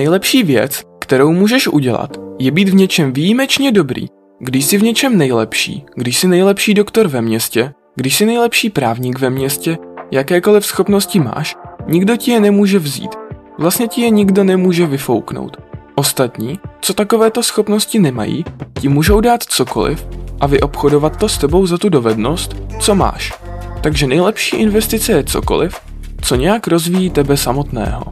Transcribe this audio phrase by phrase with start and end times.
[0.00, 4.06] Nejlepší věc, kterou můžeš udělat, je být v něčem výjimečně dobrý.
[4.38, 9.18] Když jsi v něčem nejlepší, když jsi nejlepší doktor ve městě, když jsi nejlepší právník
[9.18, 9.78] ve městě,
[10.10, 11.56] jakékoliv schopnosti máš,
[11.88, 13.10] nikdo ti je nemůže vzít.
[13.58, 15.56] Vlastně ti je nikdo nemůže vyfouknout.
[15.94, 18.44] Ostatní, co takovéto schopnosti nemají,
[18.80, 20.06] ti můžou dát cokoliv
[20.40, 23.32] a vyobchodovat to s tebou za tu dovednost, co máš.
[23.82, 25.80] Takže nejlepší investice je cokoliv,
[26.22, 28.02] co nějak rozvíjí tebe samotného.